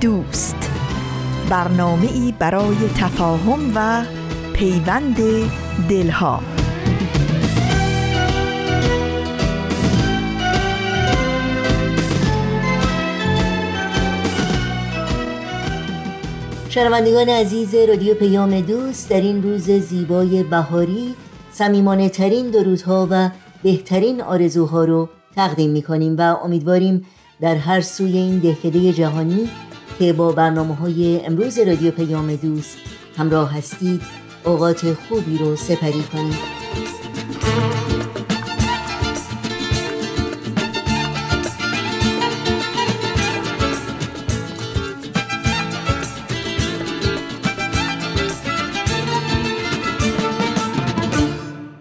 [0.00, 0.70] دوست.
[1.50, 4.04] برنامه ای برای تفاهم و
[4.52, 5.16] پیوند
[5.88, 6.40] دلها.
[16.68, 21.14] شنوندگان عزیز رادیو پیام دوست در این روز زیبای بهاری
[21.52, 23.30] سمیمانه ترین درودها و
[23.62, 27.06] بهترین آرزوها رو تقدیم می کنیم و امیدواریم
[27.40, 29.48] در هر سوی این دهکده جهانی
[29.98, 32.76] که با برنامه های امروز رادیو پیام دوست
[33.16, 34.02] همراه هستید
[34.44, 36.58] اوقات خوبی رو سپری کنید.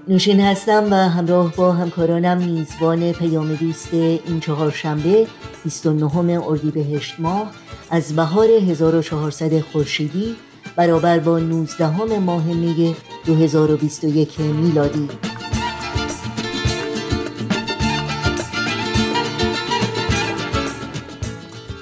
[0.08, 5.27] نوشین هستم و همراه با همکارانم میزبان پیام دوست این چهارشنبه
[5.64, 7.52] 29 اردیبهشت ماه.
[7.89, 10.35] از بهار 1400 خورشیدی
[10.75, 15.09] برابر با 19 ماه می 2021 میلادی.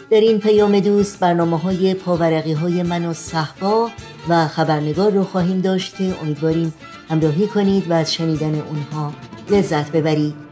[0.09, 3.89] در این پیام دوست برنامه های پاورقی های من و صحبا
[4.29, 6.73] و خبرنگار رو خواهیم داشت امیدواریم
[7.09, 9.13] همراهی کنید و از شنیدن اونها
[9.49, 10.44] لذت ببرید.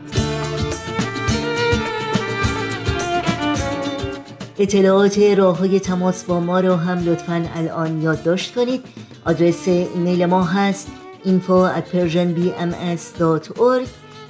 [4.60, 8.84] اطلاعات راه های تماس با ما رو هم لطفا الان یادداشت کنید.
[9.26, 10.88] آدرس ایمیل ما هست
[11.26, 13.88] info at persianbms.org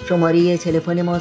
[0.09, 1.19] شماره تلفن ما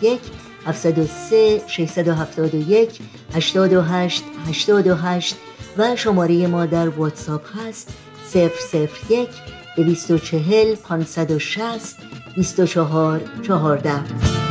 [0.00, 0.20] 001
[0.66, 3.00] 703 671
[3.34, 5.36] 828 828
[5.78, 7.92] و شماره ما در واتساپ هست
[8.34, 9.28] 001
[9.76, 11.96] 240 560
[12.36, 14.49] 24 14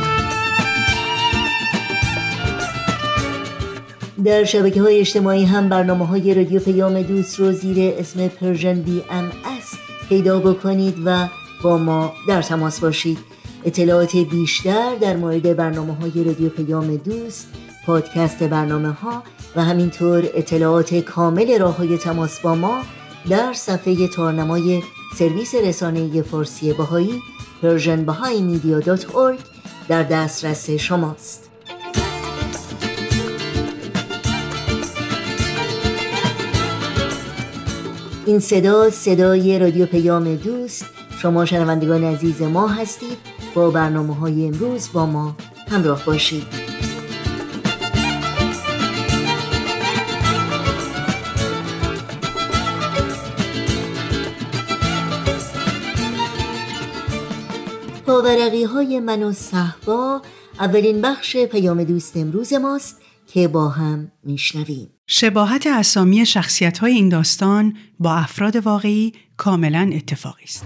[4.24, 9.74] در شبکه های اجتماعی هم برنامه های رادیو پیام دوست رو زیر اسم Persian BMS
[10.08, 11.28] پیدا بکنید و
[11.62, 13.18] با ما در تماس باشید.
[13.64, 17.48] اطلاعات بیشتر در مورد برنامه های رادیو پیام دوست
[17.86, 19.22] پادکست برنامه ها
[19.56, 22.82] و همینطور اطلاعات کامل راه های تماس با ما
[23.30, 24.82] در صفحه تارنمای
[25.18, 27.22] سرویس رسانه فارسی بهایی
[27.62, 28.04] Persian
[29.88, 31.49] در دسترس شماست.
[38.30, 40.86] این صدا صدای رادیو پیام دوست.
[41.22, 43.18] شما شنوندگان عزیز ما هستید.
[43.54, 45.36] با برنامه های امروز با ما
[45.68, 46.46] همراه باشید.
[58.06, 60.22] پاورقی های من و صحبا
[60.60, 64.99] اولین بخش پیام دوست امروز ماست که با هم میشنویم.
[65.12, 70.64] شباهت اسامی شخصیت های این داستان با افراد واقعی کاملا اتفاقی است.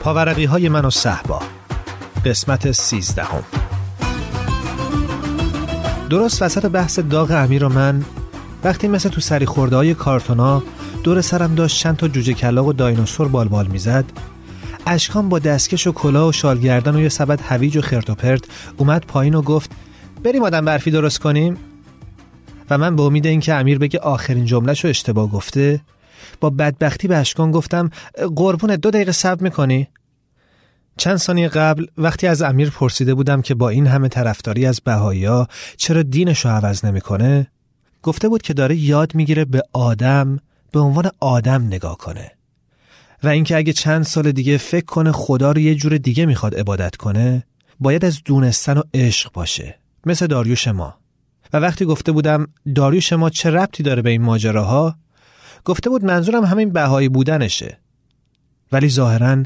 [0.00, 1.42] پاورقی های من و صحبا
[2.24, 3.42] قسمت سیزدهم
[6.10, 8.04] درست وسط بحث داغ امیر و من
[8.64, 10.62] وقتی مثل تو سری خورده های کارتونا
[11.04, 14.04] دور سرم داشت چند تا جوجه کلاق و دایناسور بالبال می‌زد.
[14.86, 18.44] اشکان با دستکش و کلاه و شالگردن و یه سبد هویج و خرت و پرت
[18.76, 19.70] اومد پایین و گفت
[20.24, 21.56] بریم آدم برفی درست کنیم؟
[22.70, 25.80] و من به امید اینکه امیر بگه آخرین جملهش رو اشتباه گفته
[26.40, 27.90] با بدبختی به اشکان گفتم
[28.36, 29.88] قربونت دو دقیقه صبر می‌کنی؟
[30.96, 35.48] چند ثانیه قبل وقتی از امیر پرسیده بودم که با این همه طرفداری از بهایا
[35.76, 37.46] چرا دینش رو عوض نمی‌کنه
[38.02, 40.38] گفته بود که داره یاد می‌گیره به آدم
[40.74, 42.30] به عنوان آدم نگاه کنه.
[43.22, 46.96] و اینکه اگه چند سال دیگه فکر کنه خدا رو یه جور دیگه می‌خواد عبادت
[46.96, 47.44] کنه
[47.80, 50.98] باید از دونستن و عشق باشه مثل داریوش ما.
[51.52, 54.96] و وقتی گفته بودم داریوش ما چه ربطی داره به این ماجراها
[55.64, 57.78] گفته بود منظورم همین بهایی بودنشه.
[58.72, 59.42] ولی ظاهرا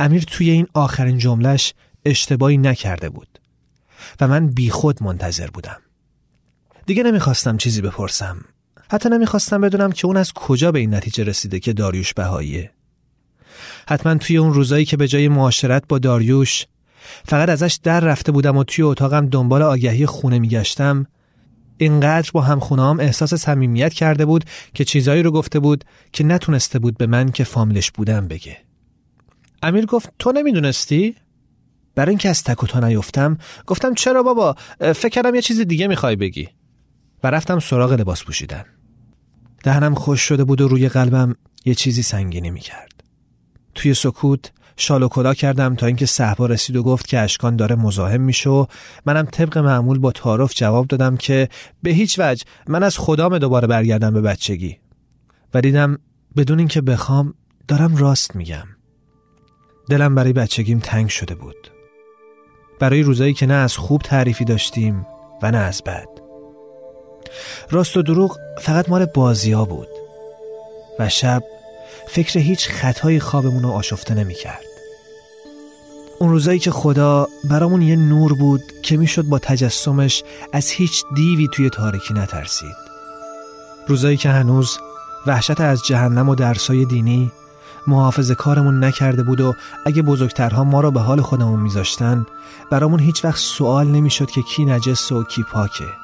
[0.00, 1.74] امیر توی این آخرین جملش
[2.04, 3.38] اشتباهی نکرده بود.
[4.20, 5.80] و من بیخود منتظر بودم.
[6.86, 8.44] دیگه نمی‌خواستم چیزی بپرسم.
[8.92, 12.70] حتی نمی‌خواستم بدونم که اون از کجا به این نتیجه رسیده که داریوش بهاییه.
[13.88, 16.66] حتما توی اون روزایی که به جای معاشرت با داریوش
[17.24, 21.06] فقط ازش در رفته بودم و توی اتاقم دنبال آگهی خونه میگشتم
[21.78, 24.44] اینقدر با همخونام احساس صمیمیت کرده بود
[24.74, 28.56] که چیزایی رو گفته بود که نتونسته بود به من که فاملش بودم بگه.
[29.62, 31.16] امیر گفت تو نمی‌دونستی؟
[31.94, 36.16] برای اینکه از تک و نیفتم گفتم چرا بابا؟ فکر کردم یه چیز دیگه می‌خوای
[36.16, 36.48] بگی.
[37.24, 38.64] و رفتم سراغ لباس پوشیدن.
[39.62, 43.04] دهنم خوش شده بود و روی قلبم یه چیزی سنگینی می‌کرد.
[43.74, 47.74] توی سکوت شال و کلا کردم تا اینکه صحبا رسید و گفت که اشکان داره
[47.74, 48.66] مزاحم میشه و
[49.06, 51.48] منم طبق معمول با تعارف جواب دادم که
[51.82, 54.78] به هیچ وجه من از خدام دوباره برگردم به بچگی.
[55.54, 55.98] و دیدم
[56.36, 57.34] بدون اینکه بخوام
[57.68, 58.66] دارم راست میگم.
[59.90, 61.70] دلم برای بچگیم تنگ شده بود.
[62.78, 65.06] برای روزایی که نه از خوب تعریفی داشتیم
[65.42, 66.21] و نه از بد.
[67.70, 69.88] راست و دروغ فقط مال بازی ها بود
[70.98, 71.42] و شب
[72.08, 74.64] فکر هیچ خطای خوابمون رو آشفته نمی کرد.
[76.18, 81.48] اون روزایی که خدا برامون یه نور بود که می‌شد با تجسمش از هیچ دیوی
[81.52, 82.76] توی تاریکی نترسید.
[83.88, 84.78] روزایی که هنوز
[85.26, 87.32] وحشت از جهنم و درسای دینی
[87.86, 89.54] محافظ کارمون نکرده بود و
[89.86, 92.26] اگه بزرگترها ما را به حال خودمون میذاشتن
[92.70, 96.01] برامون هیچ وقت سوال نمی‌شد که کی نجس و کی پاکه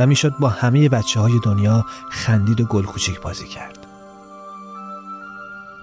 [0.00, 3.78] و می‌شد با همه بچه های دنیا خندید و گل کوچیک بازی کرد.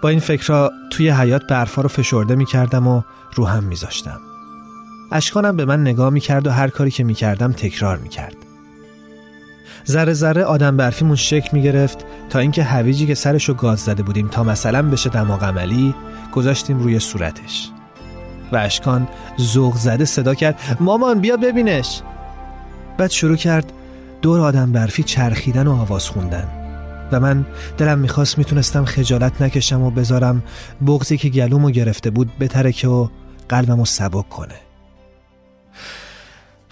[0.02, 3.02] با این فکرها توی حیات برفا رو فشرده می‌کردم و
[3.36, 4.20] رو هم میذاشتم.
[5.12, 8.36] اشکانم به من نگاه می‌کرد و هر کاری که می‌کردم تکرار می‌کرد.
[9.88, 14.28] ذره ذره آدم برفیمون شکل می گرفت تا اینکه هویجی که سرشو گاز زده بودیم
[14.28, 15.96] تا مثلا بشه دماغ عملی
[16.32, 17.70] گذاشتیم روی صورتش.
[18.52, 19.08] و اشکان
[19.42, 22.02] ذوق زده صدا کرد مامان بیا ببینش.
[22.98, 23.74] بعد شروع کرد
[24.28, 26.48] دور آدم برفی چرخیدن و آواز خوندن.
[27.12, 27.46] و من
[27.78, 30.44] دلم می‌خواست می‌تونستم خجالت نکشم و بذارم
[30.88, 33.08] بغزی که گلومو گرفته بود بترکه و
[33.50, 34.56] قلبمو سبک کنه.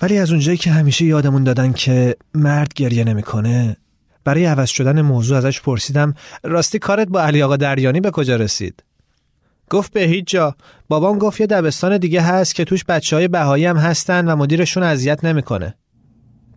[0.01, 3.77] ولی از اونجایی که همیشه یادمون دادن که مرد گریه نمی‌کنه
[4.23, 6.13] برای عوض شدن موضوع ازش پرسیدم
[6.43, 8.83] راستی کارت با علی آقا دریانی به کجا رسید؟
[9.69, 10.55] گفت به هیچ جا.
[10.87, 14.83] بابام گفت یه دبستان دیگه هست که توش بچه های بهایی هم هستن و مدیرشون
[14.83, 15.75] اذیت نمی‌کنه.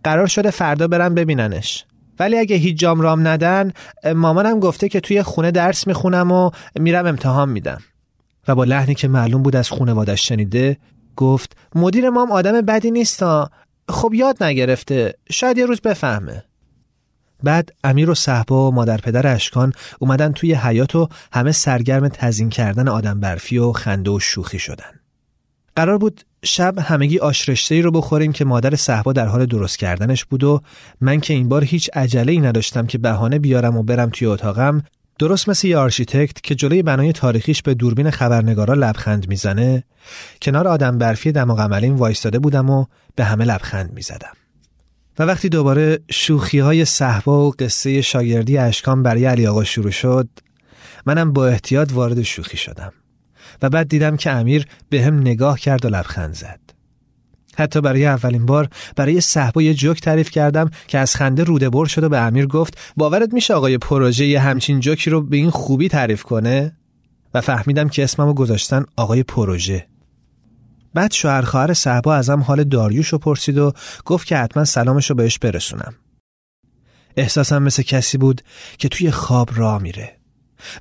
[0.03, 1.85] قرار شده فردا برم ببیننش.
[2.19, 3.71] ولی اگه هیچ جام رام ندن
[4.15, 7.81] مامانم گفته که توی خونه درس می‌خونم و میرم امتحان میدم.
[8.47, 10.77] و با لحنی که معلوم بود از خونوادش شنیده
[11.15, 13.23] گفت مدیر مام آدم بدی نیست
[13.89, 15.13] خب یاد نگرفته.
[15.31, 16.43] شاید یه روز بفهمه.
[17.43, 22.49] بعد امیر و صحبا و مادر پدر اشکان اومدن توی حیاط و همه سرگرم تزیین
[22.49, 24.99] کردن آدم برفی و خنده و شوخی شدن.
[25.75, 30.43] قرار بود شب همگی آش رو بخوریم که مادر صهبا در حال درست کردنش بود
[30.43, 30.61] و
[31.01, 34.83] من که این بار هیچ عجله ای نداشتم که بهانه بیارم و برم توی اتاقم
[35.19, 39.83] درست مثل یه آرشیتکت که جلوی بنای تاریخیش به دوربین خبرنگارا لبخند می‌زنه
[40.41, 42.85] کنار آدم برفی دماغ عملیم وایستاده بودم و
[43.15, 44.33] به همه لبخند می‌زدم.
[45.19, 50.29] و وقتی دوباره شوخی های صحبا و قصه شاگردی اشکان برای علی آقا شروع شد
[51.05, 52.93] منم با احتیاط وارد شوخی شدم.
[53.61, 56.59] و بعد دیدم که امیر به هم نگاه کرد و لبخند زد.
[57.57, 61.85] حتی برای اولین بار برای صحبا یه جوک تعریف کردم که از خنده روده بر
[61.85, 65.49] شد و به امیر گفت باورت میشه آقای پروژه یه همچین جوکی رو به این
[65.49, 66.75] خوبی تعریف کنه؟
[67.33, 69.87] و فهمیدم که اسممو گذاشتن آقای پروژه.
[70.93, 73.73] بعد شوهر خواهر صحبا ازم حال داریوش رو پرسید و
[74.05, 75.93] گفت که حتما سلامش رو بهش برسونم.
[77.17, 78.41] احساسم مثل کسی بود
[78.77, 80.15] که توی خواب راه میره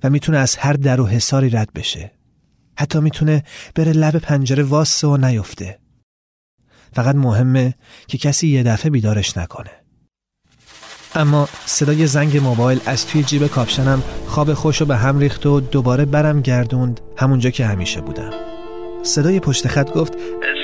[0.05, 2.18] و می‌تونه از هر در و حساری رد بشه.
[2.79, 3.43] حتی می‌تونه
[3.75, 5.79] بره لب پنجره واسه و نیفته.
[6.93, 7.75] فقط مهمه
[8.07, 9.71] که کسی یه دفعه بیدارش نکنه.
[11.15, 16.05] اما صدای زنگ موبایل از توی جیب کاپشنم خواب خوشو به هم ریخت و دوباره
[16.05, 18.31] برم گردوند همونجا که همیشه بودم.
[19.03, 20.13] صدای پشت خط گفت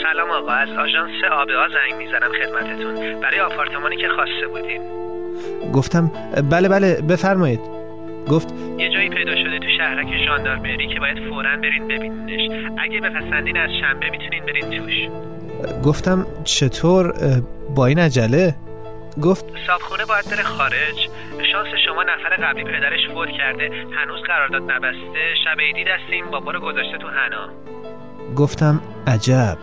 [0.02, 3.21] سلام آقا از آژانس آب زنگ می‌زنم خدمتتون.
[3.21, 4.83] برای آپارتمانی که خواسته بودین.
[5.73, 6.12] گفتم
[6.50, 7.84] بله بله بفرمایید.
[8.31, 12.69] گفت یه جایی پیدا شده تو شهرک ژاندارمری که باید فورا برین ببینینش.
[12.78, 15.09] اگه بپسندین از شنبه می‌تونین برین توش.
[15.85, 17.14] گفتم چطور؟
[17.76, 18.54] با این عجله؟
[19.23, 21.09] گفت صابخونه باید بره خارج.
[21.52, 23.71] شانس شما نفر قبلی پدرش فوت کرده.
[23.97, 25.35] هنوز قرارداد نبسته.
[25.45, 27.49] شب عیدی دست این بابا رو گذاشته تو حنا.
[28.37, 29.59] گفتم عجب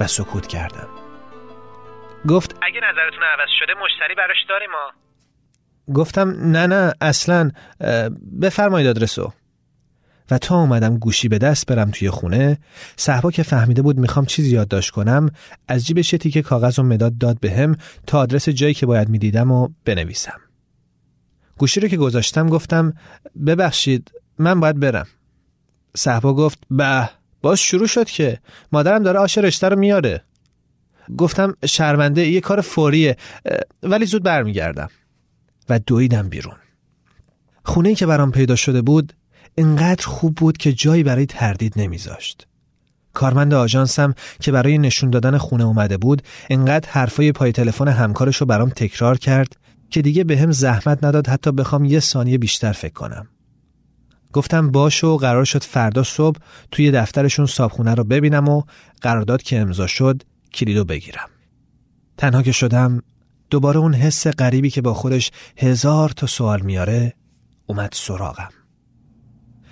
[0.00, 0.88] و سکوت کردم.
[2.28, 5.05] گفت اگه نظرتون عوض شده مشتری براش داریم ما.
[5.94, 7.50] گفتم نه نه اصلا
[8.40, 9.32] بفرمایید آدرسو.
[10.30, 12.58] و تا اومدم گوشی به دست برم توی خونه
[12.96, 15.30] صحبا که فهمیده بود می‌خوام چیزی یادداشت کنم
[15.68, 19.08] از جیبش یه تیکه کاغذ و مداد داد بهم به تا آدرس جایی که باید
[19.08, 20.40] می‌دیدم و بنویسم.
[21.58, 22.94] گوشی رو که گذاشتم گفتم
[23.46, 25.06] ببخشید من باید برم.
[25.96, 27.10] صحبا گفت به
[27.42, 28.38] باز شروع شد که
[28.72, 30.22] مادرم داره آش رشته رو میاره.
[31.18, 33.16] گفتم شرمنده یه کار فوریه
[33.82, 34.88] ولی زود برمیگردم.
[35.68, 36.56] و دویدم بیرون
[37.64, 39.12] خونه که برام پیدا شده بود
[39.58, 42.46] انقدر خوب بود که جایی برای تردید نمیذاشت.
[43.12, 48.46] کارمند آژانسم که برای نشون دادن خونه اومده بود انقدر حرفای پای تلفن همکارش رو
[48.46, 49.56] برام تکرار کرد
[49.90, 53.28] که دیگه به هم زحمت نداد حتی بخوام یه ثانیه بیشتر فکر کنم.
[54.32, 56.38] گفتم باش و قرار شد فردا صبح
[56.70, 58.62] توی دفترشون صابخونه رو ببینم و
[59.00, 60.22] قرارداد که امضا شد
[60.54, 61.28] کلیدو بگیرم.
[62.18, 63.02] تنها که شدم
[63.50, 67.14] دوباره اون حس غریبی که با خودش هزار تا سوال میاره
[67.66, 68.50] اومد سراغم.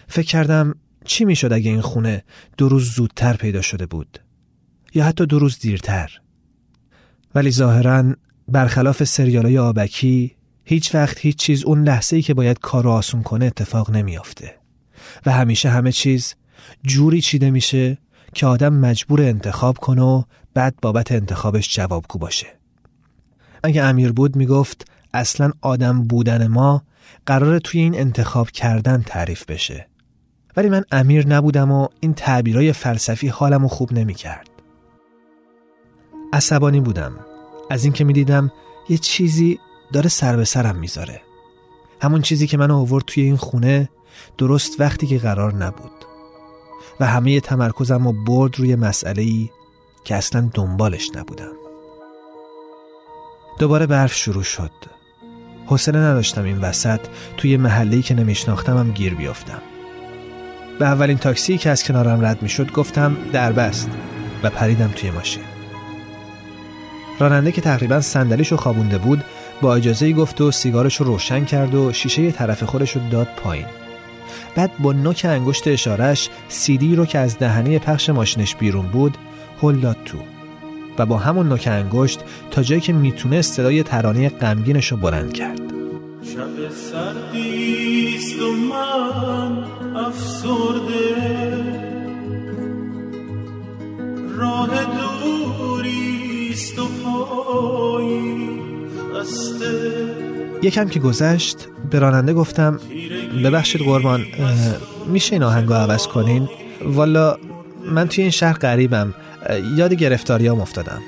[0.09, 2.25] فکر کردم چی می‌شد اگه این خونه
[2.59, 4.19] دو روز زودتر پیدا شده بود
[4.95, 6.21] یا حتی دو روز دیرتر.
[7.35, 8.15] ولی ظاهرا
[8.49, 13.45] برخلاف سریالای آبکی هیچ وقت هیچ چیز اون لحظه ای که باید کار آسون کنه
[13.45, 14.55] اتفاق نمیافته.
[15.27, 16.35] و همیشه همه چیز
[16.83, 17.99] جوری چیده میشه
[18.35, 20.23] که آدم مجبور انتخاب کنه و
[20.55, 22.47] بعد بابت انتخابش جوابگو باشه.
[23.65, 26.83] اگه امیر بود می‌گفت اصلا آدم بودن ما
[27.27, 29.89] قرار توی این انتخاب کردن تعریف بشه
[30.57, 34.49] ولی من امیر نبودم و این تعبیرای فلسفی حالمو خوب نمی‌کرد.
[36.33, 37.13] عصبانی بودم
[37.71, 38.53] از اینکه می‌دیدم
[38.89, 39.59] یه چیزی
[39.93, 41.21] داره سر به سرم می‌ذاره.
[42.01, 43.89] همون چیزی که منو آورد توی این خونه
[44.39, 46.05] درست وقتی که قرار نبود
[47.01, 49.51] و همه تمرکزم رو برد روی مسئله
[50.05, 51.64] که اصلا دنبالش نبودم.
[53.59, 54.71] دوباره برف شروع شد.
[55.67, 57.01] حوصله نداشتم این وسط
[57.37, 59.63] توی محله‌ای که نمیشناختمم گیر بیافتم.
[60.79, 63.91] به اولین تاکسی که از کنارم رد می شد گفتم دربست
[64.43, 65.43] و پریدم توی ماشین
[67.19, 69.25] راننده که تقریبا صندلیشو خوابونده بود
[69.61, 73.67] با اجازه گفت و سیگارش رو روشن کرد و شیشه طرف خودش رو داد پایین
[74.57, 79.19] بعد با نوک انگشت اشارش سیدی رو که از دهنه پخش ماشینش بیرون بود
[79.63, 80.19] هل داد تو
[80.99, 82.21] و با همون نوک انگشت
[82.51, 85.61] تا جایی که می‌تونه صدای ترانه غمگینش رو بلند کرد.
[86.35, 89.65] شب سردیست و من
[89.97, 91.15] افسرده.
[94.37, 94.71] راه
[95.59, 98.49] دوریست و پایی
[99.15, 100.05] خسته.
[100.63, 102.81] یکم که گذشت به راننده گفتم
[103.45, 104.27] ببخشید قربان
[105.07, 106.49] میشه این آهنگو عوض کنین؟
[106.85, 107.37] والا
[107.93, 109.15] من توی این شهر غریبم.
[109.77, 111.03] یاد گرفتاریام افتادم.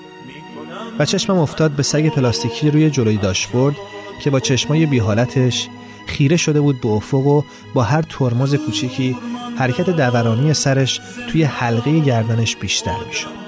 [0.98, 3.76] و چشمم افتاد به سگ پلاستیکی روی جلوی داشبورد
[4.22, 5.68] که با چشمای بی حالتش
[6.06, 7.42] خیره شده بود به افق و
[7.74, 9.16] با هر ترمز کوچیکی
[9.58, 11.00] حرکت دورانی سرش
[11.32, 13.46] توی حلقه گردنش بیشتر می‌شد.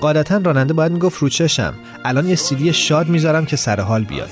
[0.00, 1.74] قاعدتا راننده باید می‌گفت رو چشم.
[2.04, 4.28] الان یه سیدی شاد می‌ذارم که سر حال بیای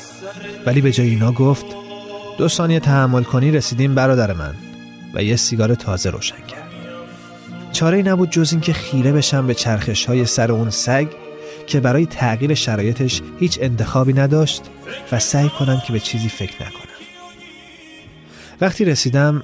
[0.66, 1.66] ولی به جای اینا گفت
[2.38, 4.54] دو ثانیه تحمل کنی رسیدیم برادر من
[5.14, 6.61] و یه سیگار تازه روشن کرد.
[7.72, 11.08] چاره نبود جز اینکه خیره بشم به چرخش های سر اون سگ
[11.66, 14.62] که برای تغییر شرایطش هیچ انتخابی نداشت
[15.12, 16.82] و سعی کنم که به چیزی فکر نکنم.
[18.60, 19.42] وقتی رسیدم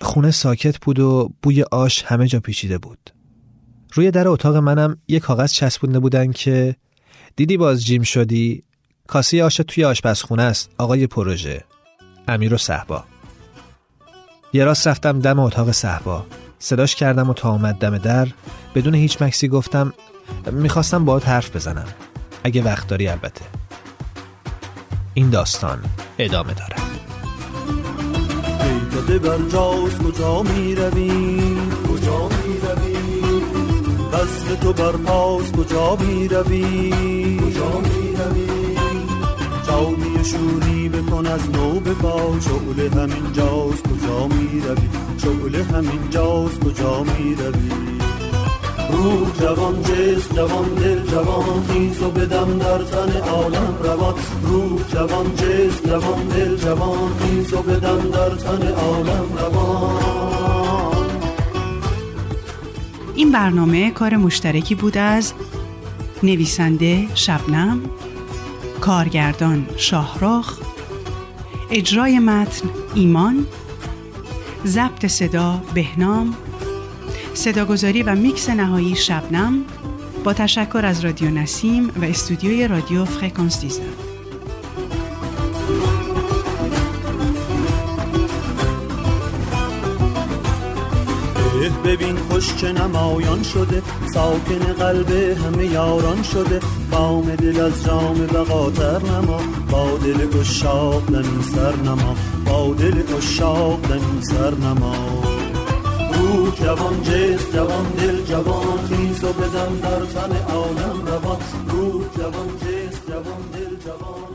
[0.00, 3.10] خونه ساکت بود و بوی آش همه جا پیچیده بود.
[3.92, 6.76] روی در اتاق منم یه کاغذ چسبونده بودن که
[7.36, 8.62] دیدی باز جیم شدی؟
[9.06, 11.64] کاسه آش توی آشپزخونه است آقای پروژه.
[12.28, 13.04] امیر و صحبا
[14.52, 16.26] یه راست رفتم دم اتاق صحبا
[16.58, 18.28] صداش کردم و تا آمد دم در
[18.74, 19.92] بدون هیچ مکسی گفتم
[20.52, 21.86] می‌خواستم باهات حرف بزنم.
[22.44, 23.44] اگه وقت داری البته.
[25.14, 25.78] این داستان
[26.18, 26.76] ادامه داره.
[28.92, 31.38] داده بر جاز کجا می روی
[31.88, 33.42] کجا می روی
[34.12, 36.90] وصل تو بر پاس کجا می روی
[37.40, 38.57] کجا می روی
[39.68, 42.40] جامی شوری بکن از نو به با.
[42.40, 47.70] شعله همین جاز کجا می روی شعله همین جاز کجا می روی
[48.92, 54.14] روح جوان جسم جوان دل جوان خیز و بدم در تن عالم روان.
[54.42, 60.28] روح جوان جسم جوان دل جوان خیز و بدم در تن عالم روان.
[63.14, 65.32] این برنامه کار مشترکی بود از
[66.22, 67.80] نویسنده شبنم
[68.80, 70.58] کارگردان شاهراخ
[71.70, 73.46] اجرای متن ایمان
[74.66, 76.34] ضبط صدا بهنام
[77.34, 79.64] صداگذاری و میکس نهایی شبنم
[80.24, 84.07] با تشکر از رادیو نسیم و استودیوی رادیو فرکانس دیزن
[91.88, 93.82] ببین خوش چه نمایان شده
[94.14, 96.60] ساکن قلب همه یاران شده.
[96.90, 99.40] بام دل از جام بقاتر نما
[99.70, 102.16] با دل اشاق نمی سر نما
[102.46, 105.22] با دل اشاق نمی سر نما.
[106.14, 112.48] روح جوان جس جوان دل جوان خیز و بدم در تن عالم روان روح جوان
[112.60, 114.27] جس جوان دل جوان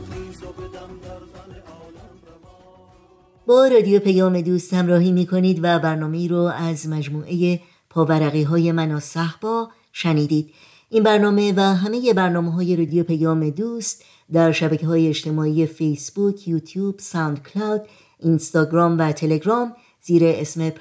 [3.46, 7.60] با رادیو پیام دوست همراهی می کنید و برنامه رو از مجموعه
[7.90, 10.50] پاورقی های من و صهبا شنیدید.
[10.90, 16.98] این برنامه و همه برنامه های رادیو پیام دوست در شبکه های اجتماعی فیسبوک، یوتیوب،
[16.98, 17.82] ساوند کلاود،
[18.18, 20.72] اینستاگرام و تلگرام زیر اسم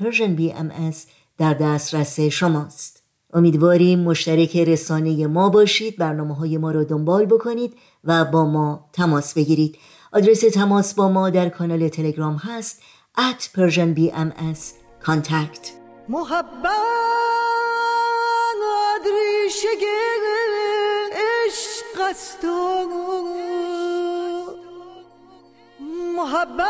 [0.56, 1.06] BMS
[1.38, 3.04] در دسترس شماست.
[3.34, 9.34] امیدواریم مشترک رسانه ما باشید برنامه های ما را دنبال بکنید و با ما تماس
[9.34, 9.78] بگیرید.
[10.16, 12.82] آدرس تماس با ما در کانال تلگرام هست
[13.18, 14.60] at Persian BMS
[15.06, 15.68] contact.
[16.10, 16.74] محبت
[19.06, 19.68] ریشه
[21.12, 22.50] عشق است و
[26.16, 26.68] محبت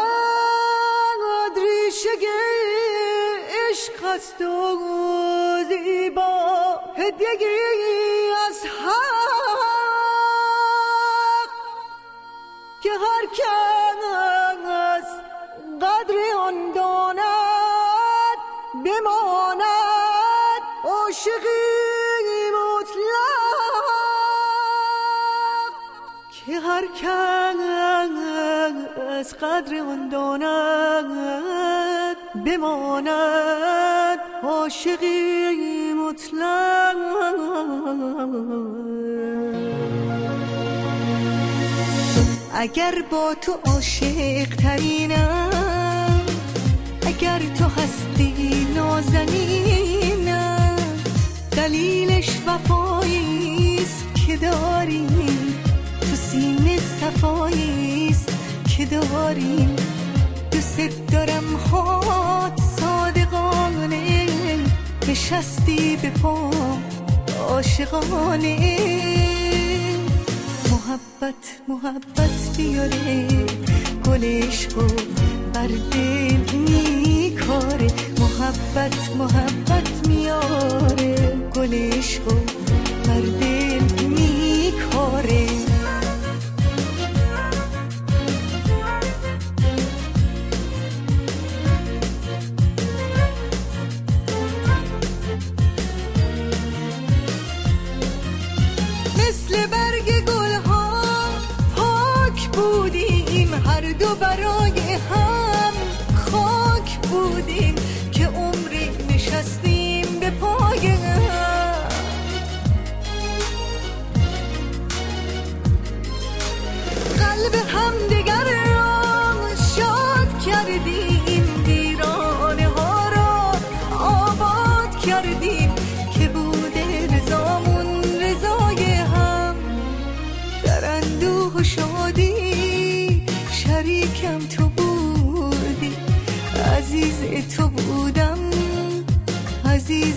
[1.58, 2.10] ریشه
[3.70, 4.78] عشق است و
[5.70, 6.32] زیبا.
[6.98, 7.46] هدیگی
[8.48, 9.43] از حق
[12.84, 15.08] که هر کس
[15.82, 18.38] قدر آن داند
[18.86, 23.74] بماند عاشقی مطلق.
[26.32, 26.86] که هر
[29.18, 31.08] کس قدر آن داند
[32.46, 36.98] بماند عاشقی مطلق.
[42.63, 46.22] اگر با تو عاشق ترینم
[47.05, 50.75] اگر تو هستی نازنینم
[51.51, 55.55] دلیلش وفاییست که داریم
[56.01, 58.29] تو سینه صفاییست
[58.77, 59.75] که داریم
[60.51, 64.28] دوست دارم هات صادقانه
[65.08, 66.52] نشستی به پا
[67.49, 69.33] عاشقانه.
[70.93, 73.27] محبت محبت بیاره.
[74.06, 74.88] گل عشقو
[75.53, 77.88] بر دل میکاره.
[78.19, 81.15] محبت محبت میاره.
[81.56, 82.36] گل عشقو
[83.06, 85.62] بر دل میکاره.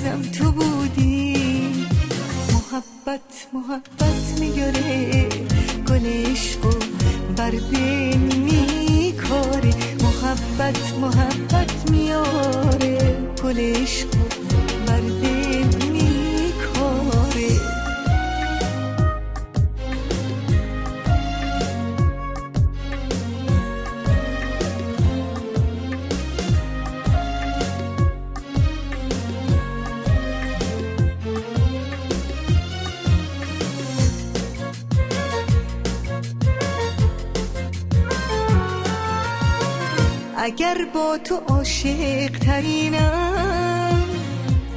[0.07, 1.37] عزیزم تو بودی.
[2.53, 5.29] محبت محبت میاره
[5.88, 6.71] گل عشقو
[7.37, 7.51] بر
[8.37, 9.75] میکاره.
[10.03, 14.19] محبت محبت میاره گل عشقو
[14.87, 15.25] بر
[40.76, 44.02] اگر با تو عاشق ترینم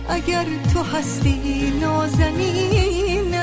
[0.10, 3.36] اگر تو هستی نازنینم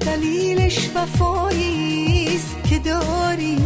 [0.00, 3.56] دلیلش وفاییست که داری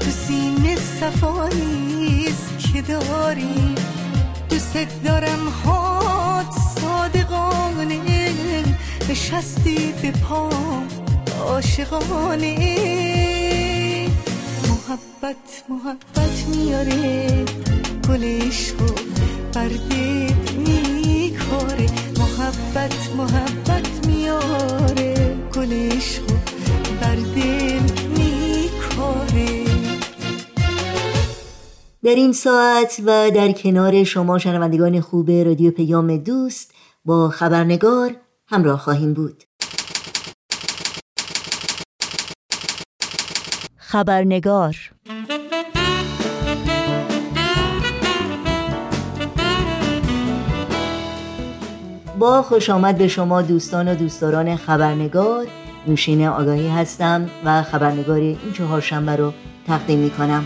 [0.00, 3.74] تو سینه صفاییست که داری.
[4.50, 8.00] دوست دارم هات صادقانه
[9.10, 10.88] نشستی به پام
[11.40, 12.56] عاشقانه.
[14.68, 16.21] محبت محبت.
[16.48, 17.44] میاره
[18.08, 18.94] گل عشقو
[19.54, 21.86] بر دل میکاره
[22.18, 26.34] محبت محبت میاره گل عشقو
[27.00, 27.80] بر دل
[28.18, 29.64] میکاره
[32.04, 36.74] در این ساعت و در کنار شما شنوندگان خوب رادیو پیام دوست
[37.04, 38.16] با خبرنگار
[38.48, 39.44] همراه خواهیم بود.
[43.76, 44.76] خبرنگار
[52.22, 55.46] با خوش آمد به شما دوستان و دوستداران خبرنگار.
[55.86, 59.32] نوشین آگاهی هستم و خبرنگار این چهارشنبه رو
[59.66, 60.44] تقدیم می کنم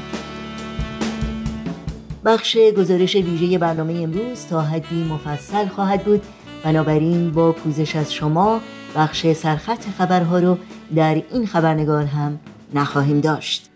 [2.25, 6.23] بخش گزارش ویژه برنامه امروز تا حدی مفصل خواهد بود.
[6.65, 8.61] بنابراین با پوزش از شما
[8.97, 10.59] بخش سرخط خبرها رو
[10.95, 12.39] در این خبرنگار هم
[12.75, 13.76] نخواهیم داشت.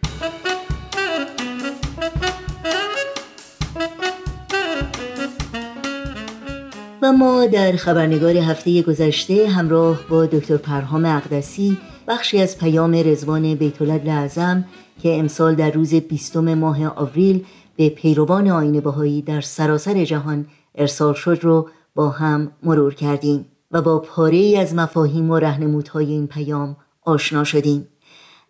[7.11, 13.55] و ما در خبرنگار هفته گذشته همراه با دکتر پرهام اقدسی بخشی از پیام رزوان
[13.55, 14.64] بیتولد لعظم
[15.03, 17.44] که امسال در روز بیستم ماه آوریل
[17.77, 23.83] به پیروان آین بهایی در سراسر جهان ارسال شد رو با هم مرور کردیم و
[23.83, 27.88] با پاره ای از مفاهیم و رهنمودهای این پیام آشنا شدیم.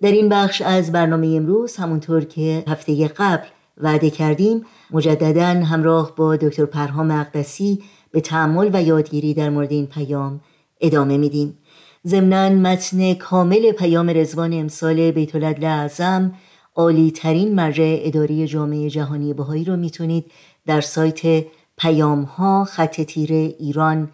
[0.03, 3.47] در این بخش از برنامه امروز همونطور که هفته قبل
[3.83, 9.87] وعده کردیم مجددا همراه با دکتر پرهام اقدسی به تعمل و یادگیری در مورد این
[9.87, 10.41] پیام
[10.81, 11.59] ادامه میدیم
[12.07, 16.33] ضمنا متن کامل پیام رزوان امسال بیتولد اعظم
[16.75, 20.25] عالی ترین مرجع اداری جامعه جهانی بهایی رو می‌تونید
[20.67, 21.47] در سایت
[21.79, 24.11] پیام ها خط تیره ایران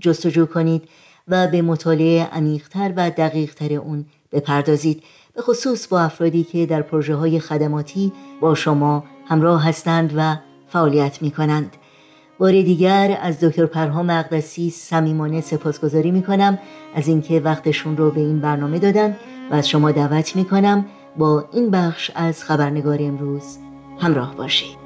[0.00, 0.82] جستجو کنید
[1.28, 5.02] و به مطالعه عمیقتر و دقیقتر اون بپردازید
[5.34, 10.36] به خصوص با افرادی که در پروژه های خدماتی با شما همراه هستند و
[10.68, 11.76] فعالیت می کنند.
[12.38, 16.58] بار دیگر از دکتر پرهام مقدسی صمیمانه سپاسگزاری می کنم
[16.94, 19.16] از اینکه وقتشون رو به این برنامه دادن
[19.50, 20.84] و از شما دعوت می کنم
[21.18, 23.58] با این بخش از خبرنگار امروز
[23.98, 24.76] همراه باشید.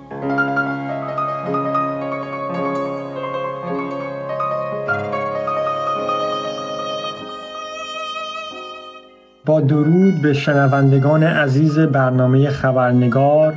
[9.46, 13.54] با درود به شنوندگان عزیز برنامه خبرنگار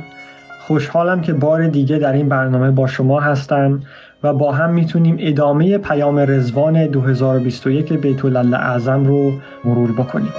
[0.66, 3.82] خوشحالم که بار دیگه در این برنامه با شما هستم
[4.22, 8.24] و با هم می‌تونیم ادامه پیام رزوان 2021 بیت
[8.54, 9.32] اعظم رو
[9.64, 10.32] مرور بکنیم.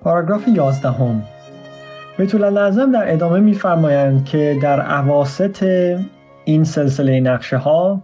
[0.00, 1.22] پاراگراف 11 هم
[2.18, 5.62] بیت اعظم در ادامه میفرمایند که در عواست
[6.44, 8.02] این سلسله نقشه ها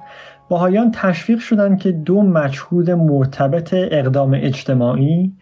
[0.49, 5.33] باهایان تشویق شدند که دو مجهود مرتبط اقدام اجتماعی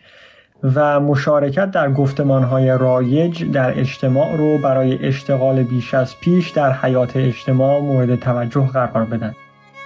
[0.63, 7.17] و مشارکت در گفتمانهای رایج در اجتماع رو برای اشتغال بیش از پیش در حیات
[7.17, 9.35] اجتماع مورد توجه قرار بدن.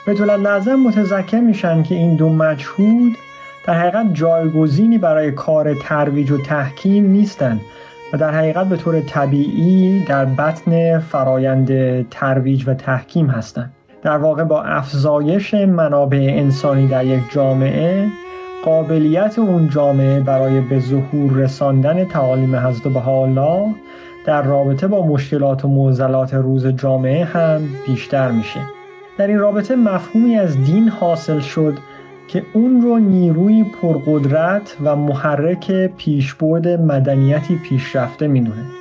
[0.07, 3.17] به طولت لازم متذکر میشن که این دو مجهود
[3.67, 7.61] در حقیقت جایگزینی برای کار ترویج و تحکیم نیستند
[8.13, 11.69] و در حقیقت به طور طبیعی در بطن فرایند
[12.09, 18.09] ترویج و تحکیم هستند در واقع با افزایش منابع انسانی در یک جامعه
[18.65, 23.75] قابلیت اون جامعه برای به ظهور رساندن تعالیم حضرت بهاءالله
[24.27, 28.61] در رابطه با مشکلات و معضلات روز جامعه هم بیشتر میشه.
[29.19, 31.79] در این رابطه مفهومی از دین حاصل شد
[32.29, 38.80] که اون رو نیروی پرقدرت و محرک پیشبرد مدنیتی پیشرفته می‌دونه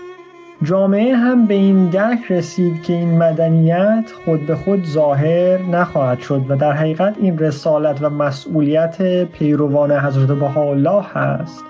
[0.63, 6.45] جامعه هم به این درک رسید که این مدنیت خود به خود ظاهر نخواهد شد
[6.49, 11.63] و در حقیقت این رسالت و مسئولیت پیروان حضرت بهاءالله هست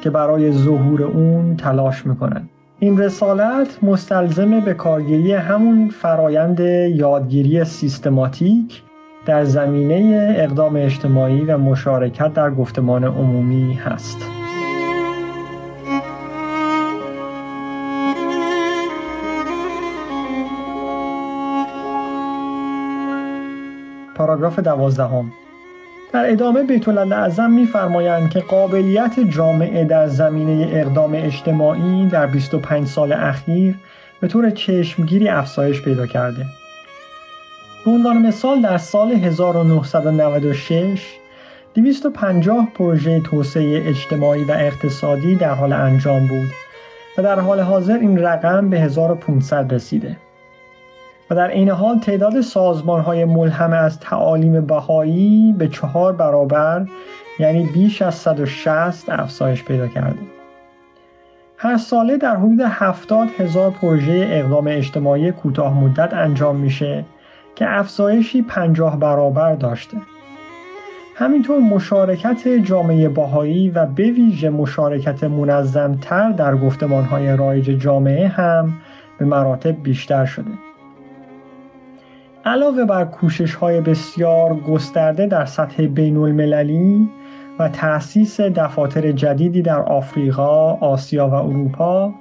[0.00, 8.82] که برای ظهور اون تلاش می‌کنند این رسالت مستلزم به کارگیری همون فرایند یادگیری سیستماتیک
[9.26, 14.41] در زمینه اقدام اجتماعی و مشارکت در گفتمان عمومی هست.
[24.14, 25.32] پاراگراف دوازدهم
[26.12, 33.12] در ادامه بیت اعظم میفرمایند که قابلیت جامعه در زمینه اقدام اجتماعی در 25 سال
[33.12, 33.74] اخیر
[34.20, 36.46] به طور چشمگیری افزایش پیدا کرده.
[37.84, 41.06] به عنوان مثال در سال 1996
[41.74, 46.50] 250 پروژه توسعه اجتماعی و اقتصادی در حال انجام بود
[47.18, 50.16] و در حال حاضر این رقم به 1500 رسیده.
[51.30, 56.86] و در این حال تعداد سازمان های ملهم از تعالیم بهایی به چهار برابر
[57.38, 60.18] یعنی بیش از 160 افزایش پیدا کرده.
[61.56, 67.04] هر ساله در حدود 70 هزار پروژه اقدام اجتماعی کوتاه مدت انجام میشه
[67.54, 69.96] که افزایشی 50 برابر داشته.
[71.14, 78.72] همینطور مشارکت جامعه باهایی و به ویژه مشارکت منظمتر در گفتمانهای رایج جامعه هم
[79.18, 80.50] به مراتب بیشتر شده
[82.44, 87.08] علاوه بر کوشش های بسیار گسترده در سطح بین المللی
[87.58, 92.14] و تأسیس دفاتر جدیدی در آفریقا، آسیا و اروپا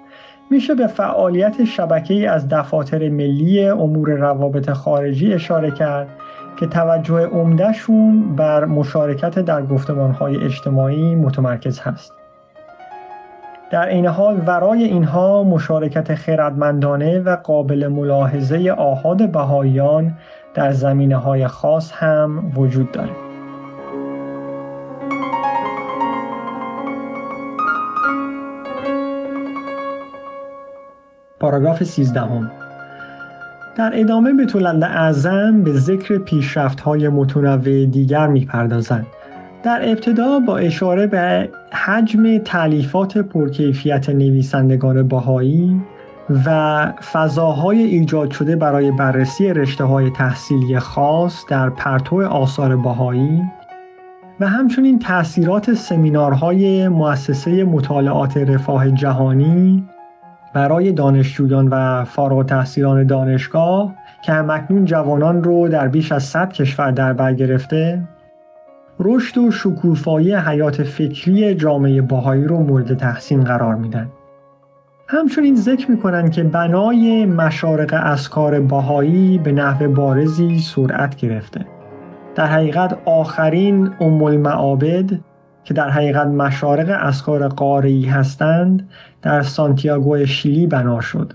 [0.52, 6.08] میشه به فعالیت شبکه‌ای از دفاتر ملی امور روابط خارجی اشاره کرد
[6.60, 12.21] که توجه عمدهشون بر مشارکت در گفتمانهای اجتماعی متمرکز هست.
[13.72, 20.18] در این حال ورای اینها مشارکت خردمندانه و قابل ملاحظه آهاد بهاییان
[20.54, 23.16] در زمینه های خاص هم وجود دارد.
[31.40, 32.52] پاراگراف 13 هم.
[33.78, 34.46] در ادامه به
[34.84, 39.06] اعظم به ذکر پیشرفت های متنوع دیگر می‌پردازند
[39.64, 45.82] در ابتدا با اشاره به حجم تعلیفات پرکیفیت نویسندگان باهایی
[46.46, 53.42] و فضاهای ایجاد شده برای بررسی رشته های تحصیلی خاص در پرتو آثار باهایی
[54.40, 59.88] و همچنین تأثیرات سمینارهای مؤسسه مطالعات رفاه جهانی
[60.54, 66.92] برای دانشجویان و فارغ تحصیلان دانشگاه که همکنون جوانان رو در بیش از 100 کشور
[66.92, 68.02] در بر گرفته
[69.04, 74.10] رشد و شکوفایی حیات فکری جامعه باهایی رو مورد تحسین قرار میدن.
[75.08, 81.66] همچنین ذکر می‌کنن که بنای مشارق اسکار باهایی به نحو بارزی سرعت گرفته.
[82.36, 85.12] در حقیقت آخرین ام المعابد
[85.64, 88.90] که در حقیقت مشارق اسکار قاره‌ای هستند
[89.22, 91.34] در سانتیاگو شیلی بنا شد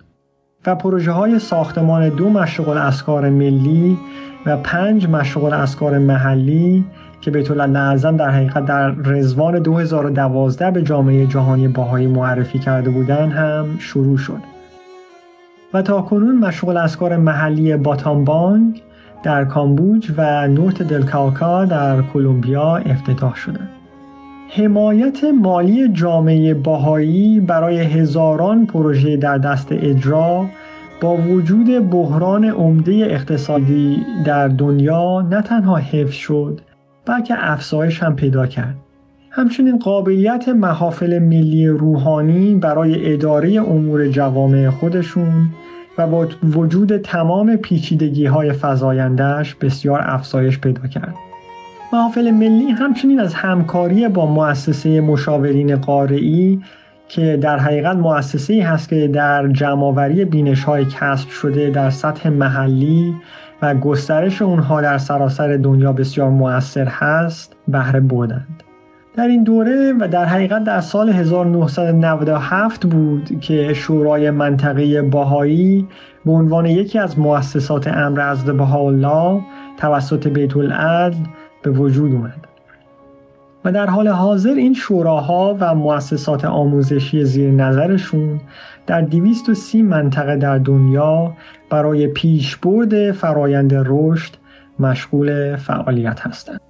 [0.66, 3.98] و پروژه های ساختمان دو مشغل اسکار ملی
[4.46, 6.85] و پنج مشغل اسکار محلی
[7.27, 13.33] که بیت اعظم در حقیقت در رزوان 2012 به جامعه جهانی باهایی معرفی کرده بودند
[13.33, 14.39] هم شروع شد
[15.75, 18.83] و تا کنون مشغل اسکار محلی باتامبانگ
[19.23, 23.71] در کامبوج و نورت دلکالکا در کلمبیا افتتاح شدند.
[24.49, 30.47] حمایت مالی جامعه باهایی برای هزاران پروژه در دست اجرا
[31.01, 36.61] با وجود بحران عمده اقتصادی در دنیا نه تنها حفظ شد
[37.07, 38.75] بلکه افزایش هم پیدا کرد.
[39.31, 45.49] همچنین قابلیت محافل ملی روحانی برای اداره امور جوامع خودشون
[45.99, 51.14] و با وجود تمام پیچیدگی های فضایندهش بسیار افزایش پیدا کرد.
[51.92, 56.61] محافل ملی همچنین از همکاری با مؤسسه مشاورین قارعی
[57.09, 63.14] که در حقیقت مؤسسه هست که در جمعآوری بینش های کسب شده در سطح محلی
[63.62, 68.62] و گسترش اونها در سراسر دنیا بسیار مؤثر هست بهره بردند.
[69.16, 75.88] در این دوره و در حقیقت در سال 1997 بود که شورای منطقه باهایی
[76.25, 79.40] به عنوان یکی از مؤسسات امر از بهاءالله
[79.77, 81.19] توسط بیت العدل
[81.62, 82.45] به وجود اومد.
[83.66, 88.40] و در حال حاضر این شوراها و مؤسسات آموزشی زیر نظرشون
[88.87, 91.33] در 230 منطقه در دنیا
[91.70, 94.35] برای پیشبرد فرایند رشد
[94.79, 96.61] مشغول فعالیت هستند.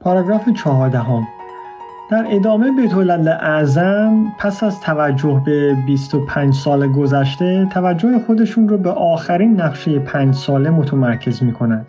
[0.00, 1.26] پاراگراف چهاردهم
[2.10, 2.94] در ادامه بیت
[3.28, 10.34] اعظم پس از توجه به 25 سال گذشته توجه خودشون رو به آخرین نقشه پنج
[10.34, 11.86] ساله متمرکز می کنند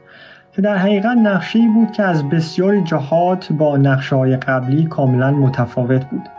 [0.52, 6.06] که در حقیقت نقشه بود که از بسیاری جهات با نقشه های قبلی کاملا متفاوت
[6.06, 6.30] بود.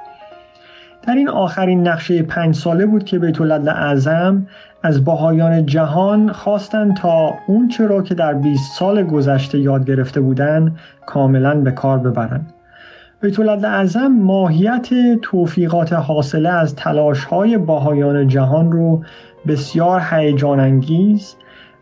[1.06, 4.46] در این آخرین نقشه پنج ساله بود که بیت اعظم
[4.82, 10.76] از باهایان جهان خواستند تا اون چرا که در 20 سال گذشته یاد گرفته بودند
[11.06, 12.52] کاملا به کار ببرند
[13.22, 14.88] بیت اعظم ماهیت
[15.22, 19.04] توفیقات حاصله از تلاش های باهایان جهان رو
[19.46, 21.36] بسیار هیجان انگیز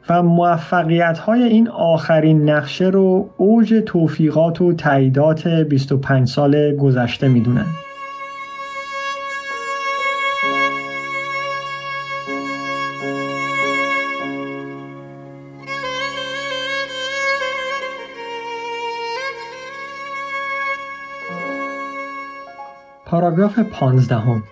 [0.08, 7.66] و موفقیت های این آخرین نقشه رو اوج توفیقات و تاییدات 25 سال گذشته می‌دونن.
[23.20, 24.42] پاراگراف پانزدهم.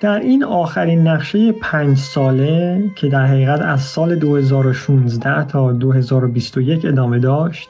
[0.00, 7.18] در این آخرین نقشه پنج ساله که در حقیقت از سال 2016 تا 2021 ادامه
[7.18, 7.68] داشت